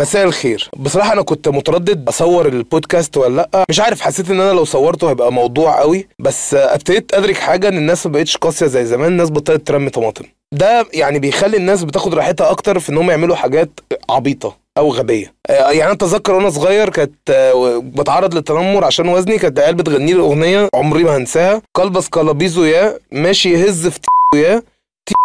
مساء 0.00 0.24
الخير. 0.24 0.70
بصراحة 0.76 1.12
أنا 1.12 1.22
كنت 1.22 1.48
متردد 1.48 2.08
أصور 2.08 2.46
البودكاست 2.48 3.16
ولا 3.16 3.36
لأ. 3.52 3.64
مش 3.70 3.80
عارف 3.80 4.00
حسيت 4.00 4.30
إن 4.30 4.40
أنا 4.40 4.52
لو 4.52 4.64
صورته 4.64 5.10
هيبقى 5.10 5.32
موضوع 5.32 5.80
قوي. 5.80 6.08
بس 6.18 6.54
ابتديت 6.54 7.14
أدرك 7.14 7.36
حاجة 7.36 7.68
إن 7.68 7.76
الناس 7.76 8.06
ما 8.06 8.12
بقتش 8.12 8.36
قاسية 8.36 8.66
زي 8.66 8.84
زمان. 8.84 9.08
الناس 9.12 9.30
بطلت 9.30 9.66
ترمي 9.66 9.90
طماطم. 9.90 10.24
ده 10.52 10.86
يعني 10.92 11.18
بيخلي 11.18 11.56
الناس 11.56 11.84
بتاخد 11.84 12.14
راحتها 12.14 12.50
أكتر 12.50 12.78
في 12.78 12.92
إن 12.92 12.96
هم 12.98 13.10
يعملوا 13.10 13.36
حاجات 13.36 13.80
عبيطة 14.10 14.56
أو 14.78 14.92
غبية. 14.92 15.34
آه، 15.50 15.52
يعني 15.70 15.84
أنا 15.84 15.92
أتذكر 15.92 16.32
وأنا 16.32 16.50
صغير 16.50 16.88
كانت 16.90 17.30
آه، 17.30 17.78
بتعرض 17.84 18.34
للتنمر 18.34 18.84
عشان 18.84 19.08
وزني. 19.08 19.38
كانت 19.38 19.58
عيال 19.58 19.74
بتغني 19.74 20.12
لي 20.12 20.20
أغنية 20.20 20.68
عمري 20.74 21.04
ما 21.04 21.16
هنساها. 21.16 21.62
كلبس 21.72 22.08
كلابيزو 22.08 22.64
يا 22.64 22.98
ماشي 23.12 23.52
يهز 23.52 23.88
في 23.88 23.98
يا 24.36 24.62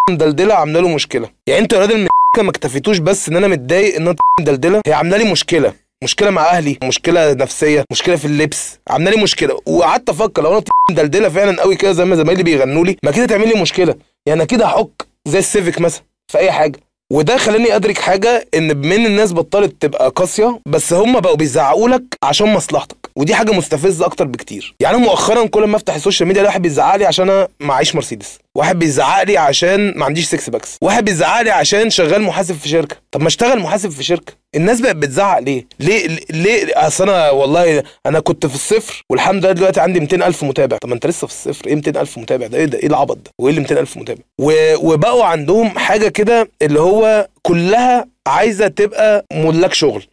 مدلدلة 0.09 0.53
عاملة 0.53 0.79
له 0.79 0.88
مشكلة. 0.88 1.29
يعني 1.47 1.61
أنتوا 1.61 1.79
يا 1.79 1.85
الم- 1.85 2.07
ما 2.44 2.50
اكتفيتوش 2.50 2.97
بس 2.97 3.29
إن 3.29 3.35
أنا 3.35 3.47
متضايق 3.47 3.96
إن 3.96 4.07
أنا 4.07 4.16
مدلدله 4.40 4.81
هي 4.88 4.94
عاملة 4.94 5.18
لي 5.18 5.31
مشكلة. 5.31 5.73
مشكلة 6.03 6.29
مع 6.29 6.50
أهلي 6.50 6.78
مشكلة 6.84 7.34
نفسية 7.34 7.85
مشكلة 7.91 8.16
في 8.16 8.25
اللبس. 8.25 8.79
عاملة 8.90 9.12
لي 9.12 9.23
مشكلة. 9.23 9.59
وقعدت 9.66 10.09
أفكر 10.09 10.41
لو 10.44 10.51
أنا 10.51 10.63
مدلدله 10.91 11.29
فعلا 11.29 11.62
قوي 11.62 11.75
كده 11.75 11.91
زي 11.91 12.06
ما 12.06 12.16
زمايلي 12.16 12.44
بيغنوا 12.44 12.85
لي 12.85 12.97
ما 13.03 13.12
كده 13.12 13.25
تعمل 13.25 13.47
لي 13.47 13.62
مشكلة. 13.62 13.96
يعني 14.25 14.46
كده 14.46 14.66
هحك 14.66 15.07
زي 15.28 15.40
السيفيك 15.40 15.81
مثلا 15.81 16.03
في 16.31 16.38
أي 16.38 16.51
حاجة. 16.51 16.79
وده 17.13 17.38
خلاني 17.38 17.75
أدرك 17.75 17.97
حاجة 17.97 18.47
إن 18.56 18.72
ان 18.72 19.06
الناس 19.06 19.34
بطلت 19.34 19.75
تبقى 19.81 20.09
قاسية 20.09 20.59
بس 20.66 20.94
هم 20.94 21.19
بقوا 21.19 21.35
بيزعقوا 21.35 21.90
لك 21.90 22.03
عشان 22.23 22.53
مصلحتك. 22.53 23.04
ودي 23.17 23.35
حاجة 23.35 23.51
مستفزة 23.51 24.05
أكتر 24.05 24.25
بكتير. 24.25 24.75
يعني 24.79 24.97
مؤخرا 24.97 25.45
كل 25.47 25.63
ما 25.63 25.75
أفتح 25.75 25.95
ال 25.95 26.00
social 26.00 26.27
media 26.27 26.43
واحد 26.43 26.61
بيزعق 26.61 26.95
لي 26.95 27.05
عشان 27.05 27.29
أنا 27.29 27.47
معيش 27.59 27.95
مرسيدس. 27.95 28.39
واحد 28.55 28.79
بيزعق 28.79 29.23
لي 29.23 29.37
عشان 29.37 29.93
ما 29.97 30.05
عنديش 30.05 30.25
six 30.27 30.49
packs. 30.49 30.77
واحد 30.81 31.05
بيزعق 31.05 31.41
لي 31.41 31.49
عشان 31.51 31.89
شغال 31.89 32.21
محاسب 32.21 32.55
في 32.55 32.69
شركة. 32.69 32.95
طب 33.11 33.21
ما 33.21 33.27
أشتغل 33.27 33.59
محاسب 33.59 33.89
في 33.89 34.03
شركة. 34.03 34.33
الناس 34.55 34.81
بقت 34.81 34.95
بتزعق 34.95 35.39
ليه؟ 35.39 35.67
ليه 35.79 36.07
ليه؟ 36.29 36.65
أصل 36.87 37.09
أنا 37.09 37.29
والله 37.29 37.83
أنا 38.05 38.19
كنت 38.19 38.45
في 38.45 38.55
الصفر 38.55 39.03
والحمد 39.09 39.43
لله 39.45 39.53
دلوقتي 39.53 39.79
عندي 39.79 39.99
200000 39.99 40.43
متابع. 40.43 40.77
طب 40.77 40.89
ما 40.89 40.95
أنت 40.95 41.07
لسه 41.07 41.27
في 41.27 41.33
الصفر. 41.33 41.67
إيه 41.67 41.75
200000 41.75 42.17
متابع 42.17 42.47
ده؟ 42.47 42.57
إيه 42.57 42.65
ده؟ 42.65 42.77
إيه 42.79 42.87
العبط 42.87 43.17
ده؟ 43.17 43.31
وإيه 43.39 43.49
اللي 43.49 43.61
200000 43.61 43.97
متابع؟ 43.97 44.21
و... 44.41 44.51
وبقوا 44.75 45.23
عندهم 45.25 45.69
حاجة 45.79 46.07
كده 46.07 46.49
اللي 46.61 46.79
هو 46.79 47.27
كلها 47.41 48.05
عايزة 48.27 48.67
تبقى 48.67 49.25
ملاك 49.33 49.73
شغل. 49.73 50.05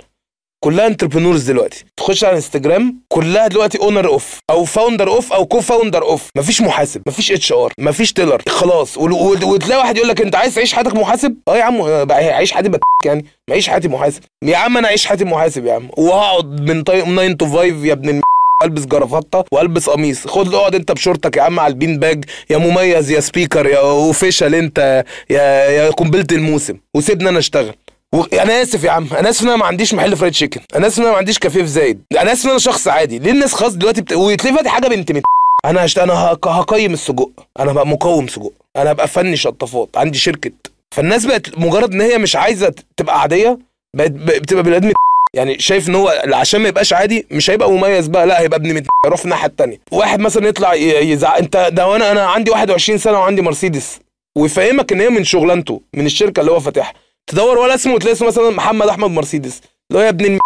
كلها 0.65 0.87
entrepreneurs 0.87 1.43
دلوقتي. 1.51 1.85
تخش 1.97 2.25
على 2.25 2.37
انستجرام 2.37 2.97
كلها 3.09 3.49
دلوقتي 3.49 3.79
owner 3.79 4.07
of 4.09 4.39
أو 4.51 4.65
founder 4.65 5.09
of 5.09 5.33
أو 5.33 5.47
co-founder 5.47 6.03
of 6.03 6.29
مفيش 6.37 6.61
محاسب 6.61 7.03
مفيش 7.07 7.33
HR 7.33 7.73
مفيش 7.79 8.13
teller 8.13 8.43
خلاص 8.49 8.99
وتلاقي 8.99 9.79
واحد 9.79 9.97
يقول 9.97 10.09
لك 10.09 10.21
أنت 10.21 10.37
عايز 10.37 10.55
تعيش 10.55 10.73
حياتك 10.75 10.95
محاسب؟ 10.95 11.37
أه 11.49 11.57
يا 11.57 11.63
عم 11.63 11.81
اعيش 12.11 12.53
حياتي 12.53 12.71
يعني. 13.05 13.25
ما 13.49 13.53
اعيش 13.55 13.69
حياتي 13.69 13.89
محاسب. 13.89 14.21
يا 14.45 14.57
عم 14.57 14.77
أنا 14.77 14.89
اعيش 14.89 15.07
حياتي 15.07 15.25
محاسب 15.25 15.67
يا 15.67 15.73
عم. 15.73 15.89
وهقعد 15.99 16.71
من 16.71 16.85
9 16.85 17.33
to 17.33 17.47
5 17.47 17.63
يا 17.87 17.93
ابن 17.93 18.09
الم... 18.09 18.21
ألبس 18.65 18.85
جرافطة 18.87 19.45
وألبس 19.53 19.91
قميص. 19.91 20.27
خد 20.27 20.55
اقعد 20.55 20.75
أنت 20.75 20.93
بشورتك 20.93 21.37
يا 21.37 21.43
عم 21.43 21.61
على 21.61 21.71
ال 21.73 21.78
bean 21.78 21.99
bag. 21.99 22.25
يا 22.51 22.59
مميز 22.59 23.11
يا 23.11 23.21
speaker 23.21 23.67
يا 23.67 23.79
official 23.79 24.55
أنت 24.55 25.05
يا 25.31 25.43
يا 25.71 25.91
قنبله 25.91 26.27
الموسم. 26.33 26.79
وسيبني 26.97 27.29
أنا 27.29 27.39
أشتغل. 27.39 27.75
و... 28.15 28.23
أنا 28.23 28.63
آسف 28.63 28.85
يا 28.85 28.91
عم. 28.91 29.09
أنا 29.19 29.31
آسف 29.31 29.43
إن 29.43 29.49
أنا 29.49 29.57
ما 29.57 29.67
عنديش 29.67 29.95
محل 29.95 30.17
fried 30.17 30.33
chicken 30.33 30.61
أنا 30.77 30.87
آسف 30.87 30.99
إن 30.99 31.03
أنا 31.03 31.13
ما 31.13 31.19
عنديش 31.19 31.39
كافيه 31.39 31.61
في 31.63 31.67
زايد. 31.69 32.03
أنا 32.21 32.33
آسف 32.33 32.45
إن 32.45 32.51
أنا 32.51 32.59
شخص 32.59 32.89
عادي. 32.89 33.19
ليه 33.19 33.31
الناس 33.31 33.53
خلاص 33.55 33.73
دلوقتي 33.75 34.01
بت... 34.01 34.13
وتلاقي 34.13 34.57
فاتح 34.57 34.71
حاجة 34.71 34.89
بنت 34.89 35.13
مت... 35.13 35.23
أنا 35.65 35.85
هشت... 35.85 35.99
أنا 35.99 36.13
هق... 36.15 36.49
هقيم 36.49 36.93
السجق. 36.93 37.31
أنا 37.61 37.73
بقى 37.73 37.87
مقوم 37.87 38.29
سجق. 38.29 38.53
أنا 38.77 38.91
ابقى 38.91 39.09
فني 39.09 39.37
شطافات. 39.37 39.89
عندي 39.97 40.19
شركة. 40.19 40.51
فالناس 40.95 41.27
بقت 41.27 41.59
مجرد 41.59 41.93
إن 41.95 42.01
هي 42.01 42.19
مش 42.19 42.37
عايزة 42.37 42.75
تبقى 42.97 43.21
عادية 43.21 43.59
بقت 43.97 44.11
بتبقى 44.11 44.63
بني 44.63 44.77
آدم 44.77 44.93
يعني 45.35 45.59
شايف 45.59 45.89
إن 45.89 45.95
هو 45.95 46.23
عشان 46.33 46.61
ما 46.61 46.69
يبقاش 46.69 46.93
عادي 46.93 47.27
مش 47.31 47.51
هيبقى 47.51 47.71
مميز 47.71 48.07
بقى. 48.07 48.27
لا 48.27 48.41
هيبقى 48.41 48.59
ابن 48.59 48.75
مت... 48.75 48.87
يروح 49.07 49.19
في 49.19 49.25
الناحية 49.25 49.47
التانية. 49.47 49.79
واحد 49.93 50.21
مثلا 50.21 50.49
يطلع 50.49 50.75
يزعق. 50.75 51.37
أنت 51.39 51.69
ده 51.73 51.89
وأنا 51.89 52.13
أنا 52.13 52.27
عندي 52.27 52.51
21 52.51 52.99
سنة 52.99 53.19
وعندي 53.19 53.43
مرسيدس. 53.43 53.99
ويفهمك 54.39 54.93
إن 54.93 55.01
هي 55.01 55.09
من 55.09 55.25
شغلانته 55.25 55.81
من 55.95 56.07
الشركة 56.07 56.41
اللي 56.41 56.51
هو 56.51 56.61
فاتحها. 56.61 56.93
تدور 57.27 57.59
ولا 57.59 57.75
اسمه 57.75 57.95
وتلاقي 57.95 58.13
اسمه 58.13 58.29
مثلا 58.29 58.51
محمد 58.51 58.89
أحمد 58.89 59.11
مرسيدس. 59.11 59.61
اللي 59.91 60.01
هو 60.03 60.05
يا 60.05 60.09
ابن 60.09 60.25
الم... 60.25 60.39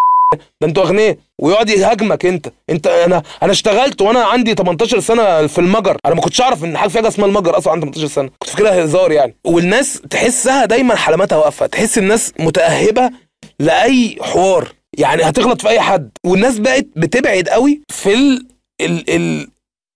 ده 0.61 0.67
أنتوا 0.69 0.83
أغنياء. 0.83 1.17
ويقعد 1.39 1.71
يهاجمك 1.71 2.27
انت. 2.27 2.53
انت 2.71 2.87
أنا 2.87 3.23
أنا 3.43 3.53
اشتغلت 3.53 4.03
وأنا 4.03 4.25
عندي 4.25 4.55
18 4.55 5.01
سنة 5.01 5.47
في 5.47 5.59
المجر. 5.59 5.97
أنا 6.07 6.15
ما 6.15 6.21
كنتش 6.21 6.41
أعرف 6.41 6.65
إن 6.65 6.77
حاجة 6.79 6.89
في 6.89 6.99
حاجة 6.99 7.09
اسمها 7.09 7.29
المجر 7.29 7.59
أصلا 7.59 7.73
عندي 7.73 7.87
18 7.87 8.07
سنة. 8.15 8.31
كنت 8.39 8.51
فاكرها 8.51 8.85
هزار 8.85 9.13
يعني. 9.13 9.37
والناس 9.45 10.01
تحسها 10.11 10.65
دايما 10.65 10.97
حلماتها 10.97 11.37
واقفة. 11.39 11.67
تحس 11.67 11.99
الناس 11.99 12.33
متأهبة 12.39 13.11
لأي 13.59 14.17
حوار. 14.21 14.73
يعني 14.99 15.23
هتغلط 15.23 15.61
في 15.63 15.69
أي 15.69 15.81
حد. 15.81 16.11
والناس 16.25 16.59
بقت 16.59 16.87
بتبعد 16.97 17.49
قوي 17.49 17.81
في 17.89 18.15
ال 18.15 18.47
ال 18.81 19.11
ال 19.11 19.49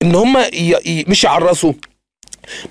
إن 0.02 0.14
هم 0.14 0.38
ي... 0.38 0.74
ي... 0.86 1.04
مش 1.08 1.24
يعرسوا. 1.24 1.72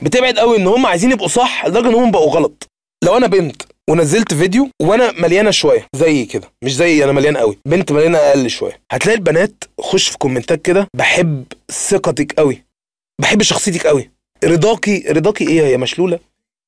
بتبعد 0.02 0.40
قوي 0.40 0.58
إن 0.58 0.68
هم 0.68 0.86
عايزين 0.86 1.12
يبقوا 1.12 1.28
صح 1.28 1.66
لدرجة 1.66 1.88
إن 1.90 1.96
هم 1.96 2.12
بقوا 2.12 2.32
غلط. 2.32 2.70
لو 3.04 3.18
أنا 3.18 3.28
بنت 3.28 3.62
ونزلت 3.90 4.34
فيديو 4.34 4.70
وأنا 4.82 5.12
مليانة 5.12 5.52
شوية 5.52 5.88
زي 5.96 6.26
كده 6.26 6.48
مش 6.64 6.76
زي 6.76 7.04
أنا 7.04 7.12
مليان 7.12 7.38
قوي 7.38 7.58
بنت 7.66 7.92
مليانة 7.92 8.18
أقل 8.18 8.50
شوية. 8.50 8.82
هتلاقي 8.92 9.16
البنات 9.18 9.64
خش 9.82 10.08
في 10.10 10.18
كومنتات 10.18 10.62
كده 10.62 10.88
بحب 10.94 11.44
ثقتك 11.72 12.34
قوي 12.34 12.64
بحب 13.22 13.42
شخصيتك 13.42 13.88
قوي. 13.88 14.12
رضاكي 14.44 15.04
رضاكي 15.10 15.48
إيه؟ 15.50 15.62
هي 15.66 15.78
مشلولة؟ 15.78 16.20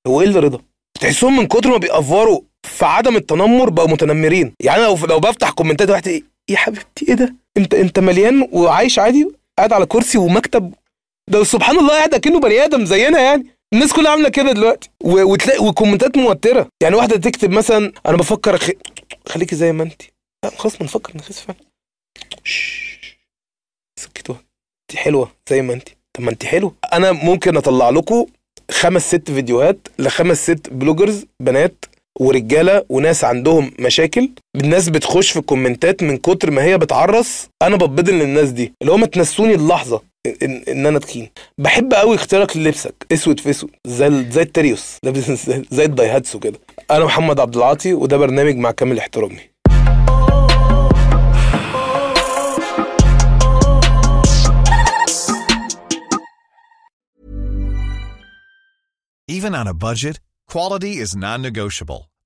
هو 0.07 0.21
إيه 0.21 0.27
اللي 0.27 0.39
رضا 0.39 0.59
تحسهم 1.01 1.37
من 1.37 1.47
كتر 1.47 1.69
ما 1.69 1.77
بيأفوروا 1.77 2.41
في 2.63 2.85
عدم 2.85 3.15
التنمر 3.15 3.69
بقوا 3.69 3.87
متنمرين. 3.89 4.53
يعني 4.59 4.83
لو 4.83 4.97
لو 5.09 5.19
بفتح 5.19 5.49
كومنتات 5.51 5.89
واحد 5.89 6.07
إيه 6.07 6.23
يا 6.49 6.57
حبيبتي 6.57 7.05
إيه 7.09 7.13
ده؟ 7.13 7.35
انت 7.57 7.73
انت 7.73 7.99
مليان 7.99 8.47
وعايش 8.51 8.99
عادي 8.99 9.27
قاعد 9.57 9.73
على 9.73 9.85
كرسي 9.85 10.17
ومكتب 10.17 10.73
ده 11.29 11.43
سبحان 11.43 11.77
الله 11.79 11.89
قاعد 11.89 12.13
أكنه 12.13 12.39
بني 12.39 12.63
آدم 12.65 12.85
زينا 12.85 13.19
يعني. 13.19 13.45
الناس 13.73 13.93
كلها 13.93 14.11
عاملة 14.11 14.29
كده 14.29 14.51
دلوقتي. 14.51 14.89
وتلاقي 15.03 15.65
وكومنتات 15.65 16.17
موترة. 16.17 16.67
يعني 16.83 16.95
واحدة 16.95 17.17
تكتب 17.17 17.51
مثلا 17.51 17.91
أنا 18.05 18.17
بفكر 18.17 18.55
أخ... 18.55 18.69
خليكي 19.27 19.55
زي 19.55 19.71
ما 19.71 19.83
انت 19.83 20.01
لا 20.45 20.49
خلاص 20.57 20.75
ما 20.75 20.83
نفكر 20.83 21.17
نخس 21.17 21.39
فعلا. 21.39 21.59
سكتوها. 23.99 24.39
انت 24.91 24.99
حلوة 24.99 25.31
زي 25.49 25.61
ما 25.61 25.73
انت 25.73 25.89
طب 26.13 26.23
ما 26.23 26.31
انت 26.31 26.45
حلوة 26.45 26.75
أنا 26.93 27.11
ممكن 27.11 27.57
أطلع 27.57 27.89
لكم 27.89 28.25
خمس 28.71 29.07
ست 29.07 29.31
فيديوهات 29.31 29.87
لخمس 29.99 30.43
ست 30.43 30.69
bloggers 30.69 31.25
بنات 31.39 31.85
ورجالة 32.19 32.85
وناس 32.89 33.23
عندهم 33.23 33.71
مشاكل. 33.79 34.29
الناس 34.55 34.89
بتخش 34.89 35.31
في 35.31 35.39
الكومنتات 35.39 36.03
من 36.03 36.17
كتر 36.17 36.51
ما 36.51 36.63
هي 36.63 36.77
بتعرس. 36.77 37.47
أنا 37.61 37.75
ببدل 37.75 38.13
للناس 38.13 38.49
دي. 38.49 38.73
اللي 38.81 38.91
هو 38.91 38.97
ما 38.97 39.05
تنسوني 39.05 39.55
اللحظة. 39.55 40.01
ان, 40.43 40.63
إن 40.67 40.85
أنا 40.85 40.99
تخين. 40.99 41.29
بحب 41.57 41.93
قوي 41.93 42.15
اختيارك 42.15 42.57
للبسك 42.57 43.07
أسود 43.11 43.39
في 43.39 43.49
أسود. 43.49 43.69
زي 43.87 44.31
زي 44.31 44.41
التريوس. 44.41 44.97
لابس 45.03 45.31
زي 45.75 45.85
الدايهاتسو 45.85 46.39
كده. 46.39 46.59
أنا 46.91 47.05
محمد 47.05 47.39
عبد 47.39 47.55
العاطي 47.57 47.93
وده 47.93 48.17
برنامج 48.17 48.55
مع 48.55 48.71
كامل 48.71 48.99
احترامي. 48.99 49.51
Even 59.27 59.55
on 59.55 59.67
a 59.67 59.73
budget, 59.73 60.19
quality 60.47 60.97
is 60.97 61.15
non-negotiable. 61.15 62.10